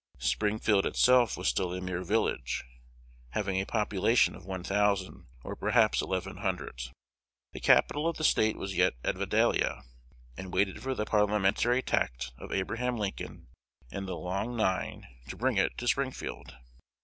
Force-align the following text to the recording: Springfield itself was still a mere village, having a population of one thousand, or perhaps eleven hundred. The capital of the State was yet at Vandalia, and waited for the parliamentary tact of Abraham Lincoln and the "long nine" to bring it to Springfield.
Springfield 0.17 0.83
itself 0.87 1.37
was 1.37 1.47
still 1.47 1.71
a 1.71 1.79
mere 1.79 2.03
village, 2.03 2.63
having 3.33 3.57
a 3.61 3.67
population 3.67 4.33
of 4.33 4.47
one 4.47 4.63
thousand, 4.63 5.27
or 5.43 5.55
perhaps 5.55 6.01
eleven 6.01 6.37
hundred. 6.37 6.85
The 7.53 7.59
capital 7.59 8.07
of 8.07 8.17
the 8.17 8.23
State 8.23 8.57
was 8.57 8.75
yet 8.75 8.95
at 9.03 9.13
Vandalia, 9.15 9.83
and 10.35 10.51
waited 10.51 10.81
for 10.81 10.95
the 10.95 11.05
parliamentary 11.05 11.83
tact 11.83 12.31
of 12.39 12.51
Abraham 12.51 12.97
Lincoln 12.97 13.49
and 13.91 14.07
the 14.07 14.17
"long 14.17 14.55
nine" 14.57 15.07
to 15.27 15.35
bring 15.37 15.57
it 15.57 15.77
to 15.77 15.87
Springfield. 15.87 16.55